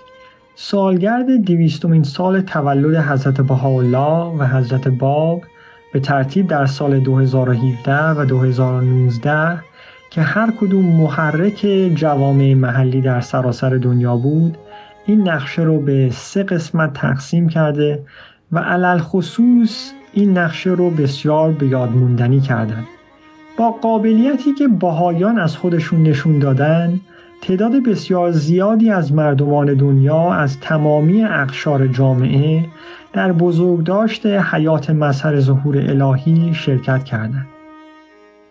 [0.54, 5.42] سالگرد دویستمین سال تولد حضرت بهاءالله و حضرت باب
[5.92, 9.64] به ترتیب در سال 2017 و 2019
[10.10, 14.58] که هر کدوم محرک جوامع محلی در سراسر دنیا بود
[15.06, 18.02] این نقشه رو به سه قسمت تقسیم کرده
[18.52, 22.84] و علل خصوص این نقشه رو بسیار به یاد موندنی کردن
[23.58, 27.00] با قابلیتی که باهایان از خودشون نشون دادن
[27.42, 32.64] تعداد بسیار زیادی از مردمان دنیا از تمامی اقشار جامعه
[33.12, 37.46] در بزرگداشت حیات مظهر ظهور الهی شرکت کردند.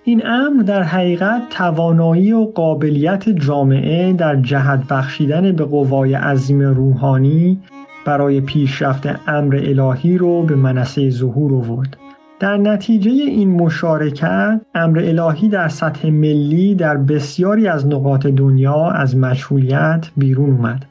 [0.04, 7.60] این امر در حقیقت توانایی و قابلیت جامعه در جهت بخشیدن به قوای عظیم روحانی
[8.08, 11.98] برای پیشرفت امر الهی رو به منصه ظهور آورد.
[12.40, 19.18] در نتیجه این مشارکت امر الهی در سطح ملی در بسیاری از نقاط دنیا از
[19.18, 20.86] مشغولیت بیرون اومد.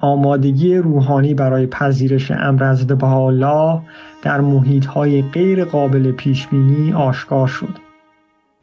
[0.00, 3.80] آمادگی روحانی برای پذیرش امر حضرت الله
[4.22, 7.90] در محیطهای غیر قابل پیشبینی آشکار شد.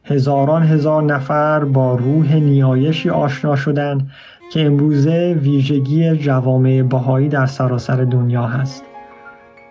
[0.03, 4.09] هزاران هزار نفر با روح نیایشی آشنا شدند
[4.49, 8.83] که امروزه ویژگی جوامع بهایی در سراسر دنیا هست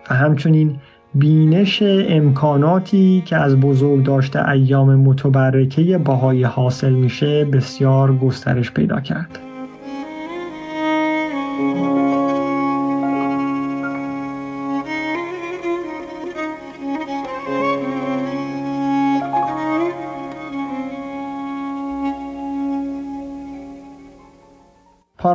[0.09, 0.75] و همچنین
[1.15, 9.39] بینش امکاناتی که از بزرگ داشته ایام متبرکه بهایی حاصل میشه بسیار گسترش پیدا کرد.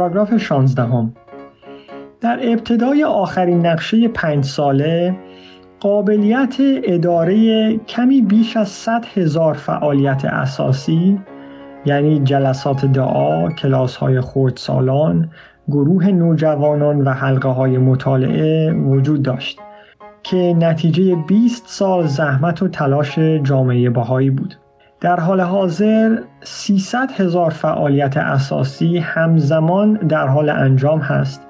[0.02, 1.12] پاراگراف 16 هم.
[2.20, 5.16] در ابتدای آخرین نقشه پنج ساله
[5.80, 11.20] قابلیت اداره کمی بیش از 100 هزار فعالیت اساسی
[11.84, 15.30] یعنی جلسات دعا، کلاس های خردسالان،
[15.68, 19.58] گروه نوجوانان و حلقه های مطالعه وجود داشت
[20.22, 24.54] که نتیجه 20 سال زحمت و تلاش جامعه باهایی بود.
[25.02, 31.46] در حال حاضر 300 هزار فعالیت اساسی همزمان در حال انجام هست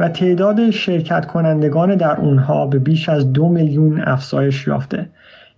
[0.00, 5.08] و تعداد شرکت کنندگان در اونها به بیش از دو میلیون افزایش یافته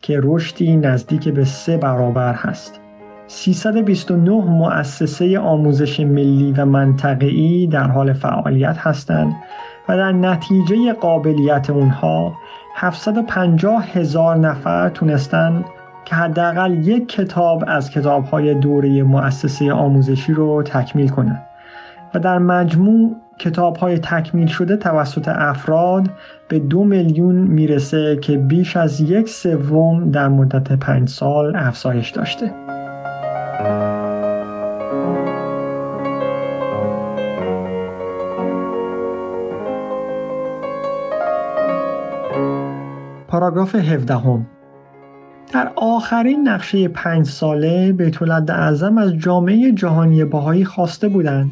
[0.02, 2.80] که رشدی نزدیک به سه برابر هست.
[3.26, 9.32] 329 مؤسسه آموزش ملی و منطقه‌ای در حال فعالیت هستند
[9.88, 12.34] و در نتیجه قابلیت اونها
[12.76, 15.64] 750 هزار نفر تونستند
[16.10, 21.42] که حداقل یک کتاب از کتابهای دوره مؤسسه آموزشی رو تکمیل کنند
[22.14, 26.10] و در مجموع کتاب های تکمیل شده توسط افراد
[26.48, 32.52] به دو میلیون می‌رسه که بیش از یک سوم در مدت پنج سال افزایش داشته.
[43.28, 44.46] پاراگراف 17 هم.
[45.52, 51.50] در آخرین نقشه پنج ساله بیت اعظم از جامعه جهانی باهایی خواسته بودند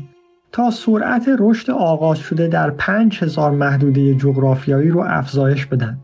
[0.52, 5.98] تا سرعت رشد آغاز شده در 5000 محدوده جغرافیایی رو افزایش بدن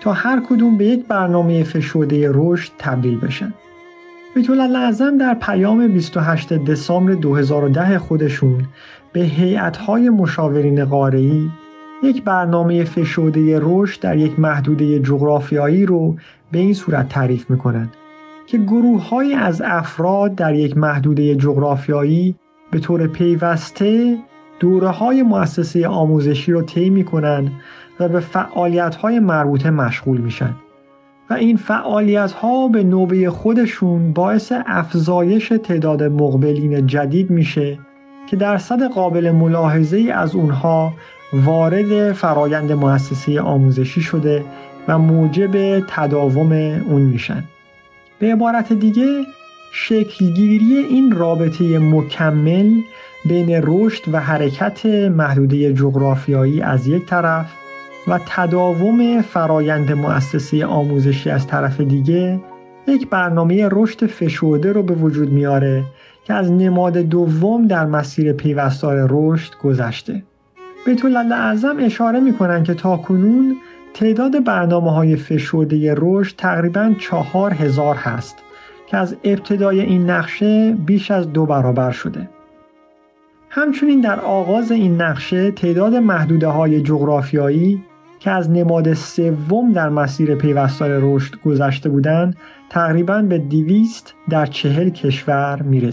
[0.00, 3.54] تا هر کدوم به یک برنامه فشرده رشد تبدیل بشن.
[4.34, 8.64] بیت اعظم در پیام 28 دسامبر 2010 خودشون
[9.12, 11.48] به هیئت‌های مشاورین قاره‌ای
[12.04, 16.16] یک برنامه فشرده رشد در یک محدوده جغرافیایی رو
[16.52, 17.92] به این صورت تعریف می‌کنند
[18.46, 22.34] که گروه های از افراد در یک محدوده جغرافیایی
[22.70, 24.18] به طور پیوسته
[24.60, 27.50] دوره های مؤسسه آموزشی رو طی می‌کنن
[28.00, 30.54] و به فعالیت های مربوطه مشغول میشن
[31.30, 37.78] و این فعالیت ها به نوبه خودشون باعث افزایش تعداد مقبلین جدید میشه
[38.26, 40.92] که درصد قابل ملاحظه از اونها
[41.32, 44.44] وارد فرایند مؤسسه آموزشی شده
[44.88, 46.52] و موجب تداوم
[46.88, 47.44] اون میشن
[48.18, 49.20] به عبارت دیگه
[49.72, 52.70] شکلگیری این رابطه مکمل
[53.24, 57.52] بین رشد و حرکت محدوده جغرافیایی از یک طرف
[58.08, 62.40] و تداوم فرایند مؤسسه آموزشی از طرف دیگه
[62.88, 65.84] یک برنامه رشد فشرده رو به وجود میاره
[66.24, 70.22] که از نماد دوم در مسیر پیوستار رشد گذشته.
[70.86, 73.56] بیت اعظم اشاره می‌کنن که تا کنون
[73.94, 78.36] تعداد برنامه های فشرده رشد تقریبا چهار هزار هست
[78.86, 82.28] که از ابتدای این نقشه بیش از دو برابر شده.
[83.50, 87.82] همچنین در آغاز این نقشه تعداد محدوده های جغرافیایی
[88.20, 92.36] که از نماد سوم در مسیر پیوستار رشد گذشته بودند
[92.70, 95.92] تقریبا به دیویست در چهل کشور می.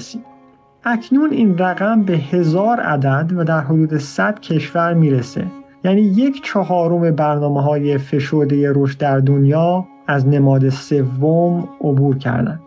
[0.85, 5.45] اکنون این رقم به هزار عدد و در حدود 100 کشور می‌رسه
[5.83, 12.61] یعنی یک چهارم برنامه های فشرده رشد در دنیا از نماد سوم عبور کردند.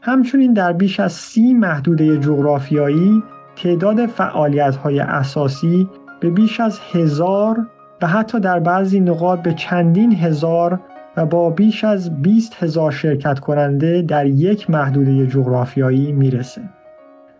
[0.00, 3.22] همچنین در بیش از سی محدوده جغرافیایی
[3.56, 5.88] تعداد فعالیت های اساسی
[6.20, 7.66] به بیش از هزار
[8.02, 10.80] و حتی در بعضی نقاط به چندین هزار
[11.16, 16.77] و با بیش از 20 هزار شرکت کننده در یک محدوده جغرافیایی می‌رسه.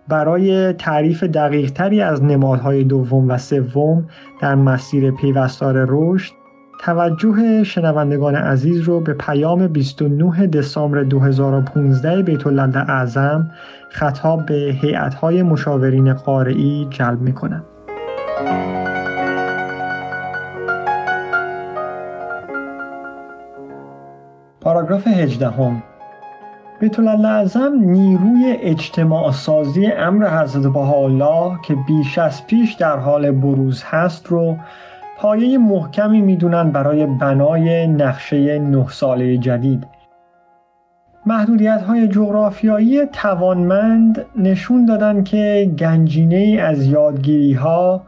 [0.09, 4.07] برای تعریف دقیق تری از نمادهای دوم و سوم
[4.41, 6.33] در مسیر پیوستار رشد
[6.81, 12.47] توجه شنوندگان عزیز رو به پیام 29 دسامبر 2015 بیت
[12.77, 13.51] اعظم
[13.91, 17.65] خطاب به هیئت‌های مشاورین قارعی جلب می‌کنم.
[24.61, 25.83] پاراگراف 18 هم
[26.81, 33.83] بیت اعظم نیروی اجتماع سازی امر حضرت بهاءالله که بیش از پیش در حال بروز
[33.87, 34.57] هست رو
[35.19, 39.87] پایه محکمی می‌دونن برای بنای نقشه نه ساله جدید
[41.27, 48.03] محدودیت های جغرافیایی توانمند نشون دادن که گنجینه از یادگیری ها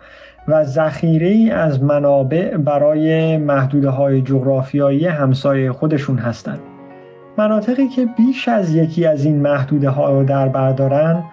[0.48, 6.69] و ذخیره از منابع برای محدوده های جغرافیایی همسایه خودشون هستند.
[7.38, 11.24] مناطقی که بیش از یکی از این محدوده ها رو در بردارن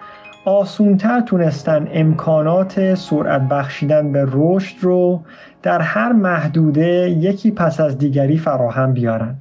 [0.44, 5.20] آسونتر تونستن امکانات سرعت بخشیدن به رشد رو
[5.62, 9.36] در هر محدوده یکی پس از دیگری فراهم بیارن.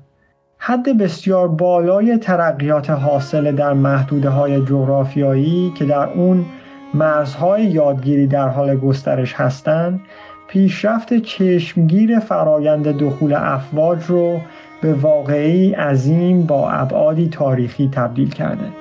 [0.58, 6.46] حد بسیار بالای ترقیات حاصل در محدوده های جغرافیایی که در اون
[6.94, 10.00] مرزهای یادگیری در حال گسترش هستند
[10.48, 14.40] پیشرفت چشمگیر فرایند دخول افواج رو
[14.82, 18.72] به واقعی عظیم با ابعادی تاریخی تبدیل کرده.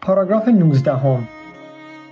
[0.00, 1.28] پاراگراف 19 هم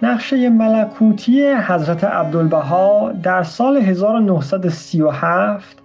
[0.03, 5.83] نقشه ملکوتی حضرت عبدالبها در سال 1937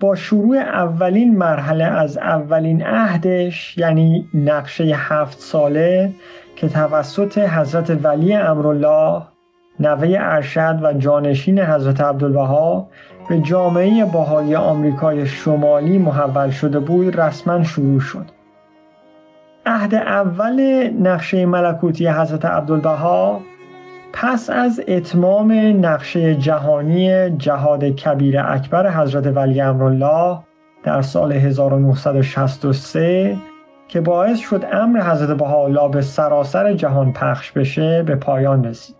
[0.00, 6.12] با شروع اولین مرحله از اولین عهدش یعنی نقشه هفت ساله
[6.56, 9.22] که توسط حضرت ولی امرالله
[9.80, 12.88] نوه ارشد و جانشین حضرت عبدالبها
[13.28, 18.26] به جامعه باهای آمریکای شمالی محول شده بود رسما شروع شد.
[19.66, 23.40] عهد اول نقشه ملکوتی حضرت عبدالبها
[24.12, 25.52] پس از اتمام
[25.86, 30.38] نقشه جهانی جهاد کبیر اکبر حضرت ولی امرالله
[30.82, 33.36] در سال 1963
[33.88, 38.96] که باعث شد امر حضرت بهاءالله به سراسر جهان پخش بشه به پایان رسید.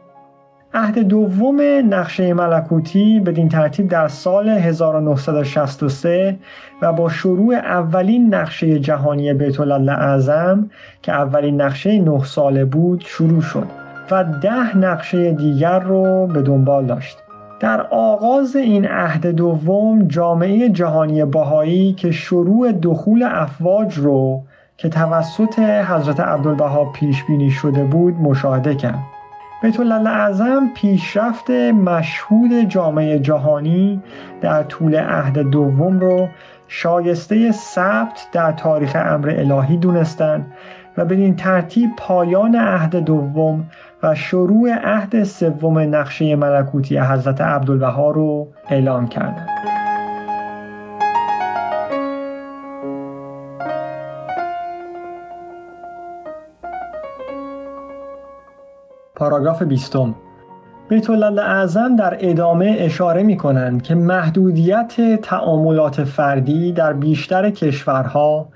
[0.74, 6.38] عهد دوم نقشه ملکوتی بدین ترتیب در سال 1963
[6.82, 10.70] و با شروع اولین نقشه جهانی بیت اعظم
[11.02, 16.86] که اولین نقشه نه ساله بود شروع شد و ده نقشه دیگر رو به دنبال
[16.86, 17.18] داشت.
[17.60, 24.42] در آغاز این عهد دوم جامعه جهانی باهایی که شروع دخول افواج رو
[24.76, 28.98] که توسط حضرت عبدالبها پیش بینی شده بود مشاهده کرد.
[29.62, 34.02] بیت اعظم پیشرفت مشهود جامعه جهانی
[34.40, 36.28] در طول عهد دوم رو
[36.68, 40.52] شایسته ثبت در تاریخ امر الهی دونستند
[40.98, 43.70] و بدین ترتیب پایان عهد دوم
[44.02, 49.48] و شروع عهد سوم نقشه ملکوتی حضرت عبدالبها رو اعلام کردند.
[59.14, 60.14] پاراگراف بیستم
[60.88, 68.48] بیت اعظم در ادامه اشاره می کنند که محدودیت تعاملات فردی در بیشتر کشورها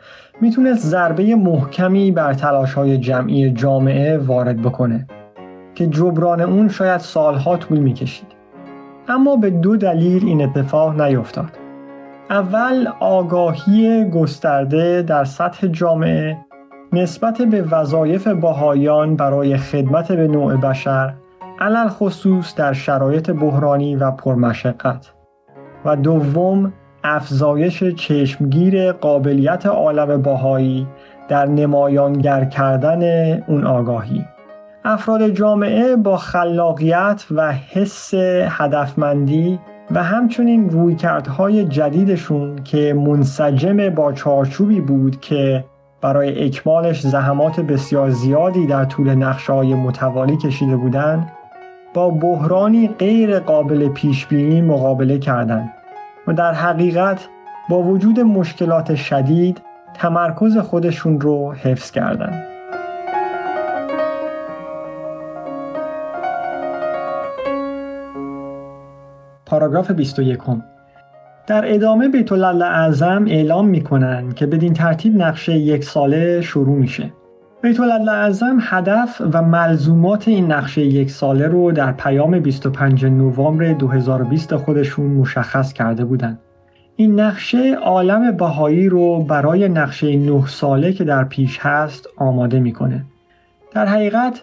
[0.43, 5.07] می‌تونست ضربه محکمی بر تلاش های جمعی جامعه وارد بکنه
[5.74, 8.26] که جبران اون شاید سالها طول می‌کشید.
[9.09, 11.59] اما به دو دلیل این اتفاق نیفتاد.
[12.30, 16.38] اول آگاهی گسترده در سطح جامعه
[16.93, 21.14] نسبت به وظایف باهایان برای خدمت به نوع بشر
[21.59, 25.12] علل خصوص در شرایط بحرانی و پرمشقت.
[25.84, 26.72] و دوم
[27.05, 30.86] افزایش چشمگیر قابلیت عالم باهایی
[31.28, 34.24] در نمایانگر کردن اون آگاهی.
[34.84, 38.14] افراد جامعه با خلاقیت و حس
[38.48, 39.59] هدفمندی
[39.90, 45.64] و همچنین رویکردهای جدیدشون که منسجم با چارچوبی بود که
[46.00, 51.32] برای اکمالش زحمات بسیار زیادی در طول نقشه های متوالی کشیده بودند
[51.94, 55.82] با بحرانی غیر قابل پیش بینی مقابله کردند.
[56.27, 57.29] و در حقیقت
[57.68, 59.62] با وجود مشکلات شدید
[59.95, 62.45] تمرکز خودشون رو حفظ کردند.
[69.47, 70.39] پاراگراف 21
[71.47, 77.12] در ادامه بیت اعظم اعلام می‌کنن که بدین ترتیب نقشه یک ساله شروع میشه.
[77.62, 84.56] بیت اعظم هدف و ملزومات این نقشه یک ساله رو در پیام 25 نوامبر 2020
[84.56, 86.38] خودشون مشخص کرده بودند.
[86.96, 93.04] این نقشه عالم بهایی رو برای نقشه نه ساله که در پیش هست آماده می‌کنه.
[93.72, 94.42] در حقیقت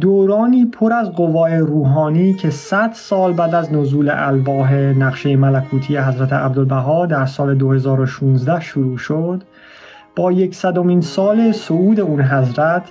[0.00, 6.32] دورانی پر از قوای روحانی که 100 سال بعد از نزول الواح نقشه ملکوتی حضرت
[6.32, 9.42] عبدالبها در سال 2016 شروع شد
[10.16, 12.82] با یکصدمین سال صعود اون حضرت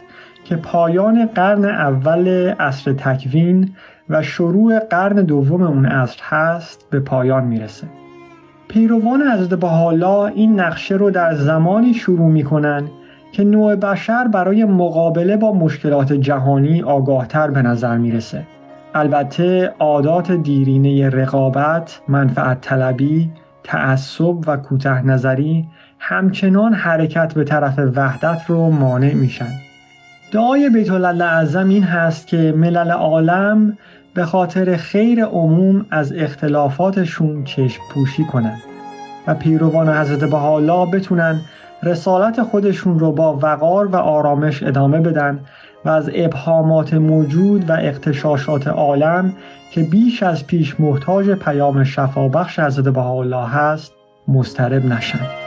[0.44, 2.28] که پایان قرن اول
[2.60, 3.72] عصر تکوین
[4.10, 7.88] و شروع قرن دوم اون عصر هست به پایان می‌رسه.
[8.68, 12.84] پیروان حضرت بهاءالله این نقشه رو در زمانی شروع می‌کنن
[13.32, 18.44] که نوع بشر برای مقابله با مشکلات جهانی آگاهتر به نظر می‌رسه.
[18.94, 23.32] البته عادات دیرینه رقابت، منفعت طلبی،
[23.64, 25.68] تعصب و کوته نظری
[26.00, 29.52] همچنان حرکت به طرف وحدت رو مانع میشن.
[30.32, 33.78] دعای بیت اعظم این هست که ملل عالم
[34.14, 38.62] به خاطر خیر عموم از اختلافاتشون چشم پوشی کنند
[39.28, 41.42] و پیروان حضرت بهاءالله بتونن
[41.84, 45.40] رسالت خودشون رو با وقار و آرامش ادامه بدن
[45.86, 49.34] و از ابهامات موجود و اختشاشات عالم
[49.72, 53.94] که بیش از پیش محتاج پیام شفابخش حضرت بهاءالله هست
[54.28, 55.45] مسترب نشن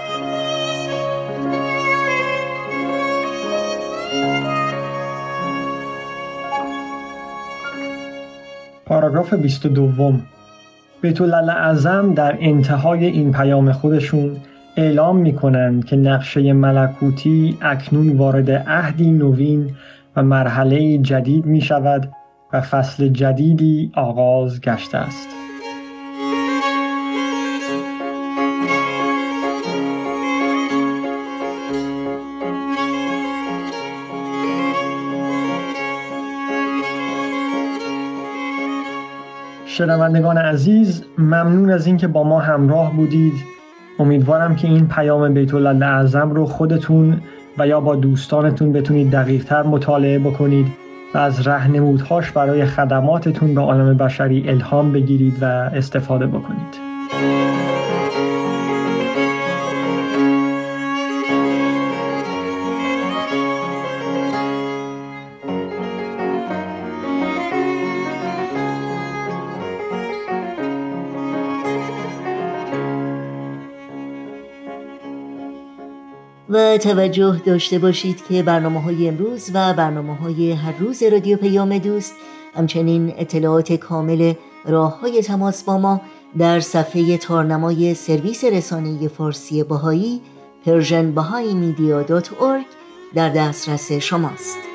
[8.88, 10.12] پاراگراف 22
[11.00, 14.36] بیت اعظم در انتهای این پیام خودشون
[14.76, 19.70] اعلام می کنند که نقشه ملکوتی اکنون وارد عهدی نوین
[20.16, 22.12] و مرحله جدید می شود
[22.52, 25.47] و فصل جدیدی آغاز گشته است.
[39.78, 43.32] شنوندگان عزیز ممنون از اینکه با ما همراه بودید
[43.98, 47.20] امیدوارم که این پیام بیت اعظم رو خودتون
[47.58, 50.66] و یا با دوستانتون بتونید دقیقتر مطالعه بکنید
[51.14, 57.47] و از رهنمودهاش برای خدماتتون به عالم بشری الهام بگیرید و استفاده بکنید.
[76.78, 82.14] توجه داشته باشید که برنامه های امروز و برنامه های هر روز رادیو پیام دوست
[82.54, 86.00] همچنین اطلاعات کامل راه های تماس با ما
[86.38, 90.20] در صفحه تارنمای سرویس رسانه فارسی باهایی
[90.66, 91.54] پرژن باهای
[93.14, 94.67] در دسترس شماست.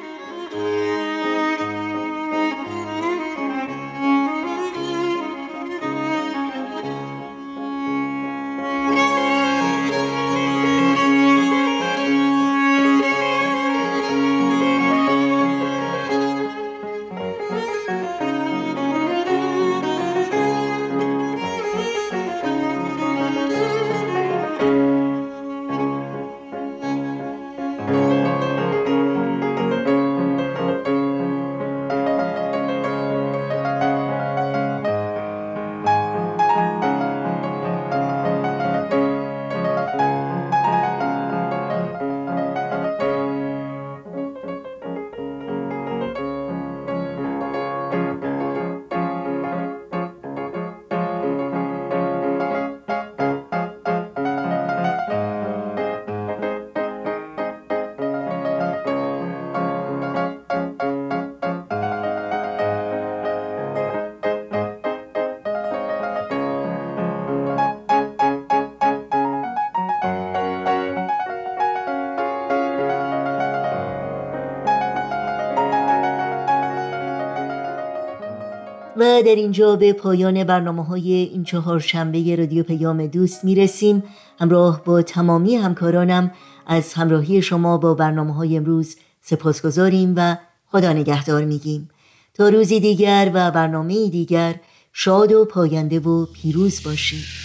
[79.24, 84.04] در اینجا به پایان برنامه های این چهار شنبه رادیو پیام دوست می‌رسیم.
[84.40, 86.32] همراه با تمامی همکارانم
[86.68, 90.38] از همراهی شما با برنامه های امروز سپاس گذاریم و
[90.72, 91.90] خدا نگهدار میگیم.
[92.34, 94.56] تا روزی دیگر و برنامه دیگر
[94.94, 97.43] شاد و پاینده و پیروز باشید.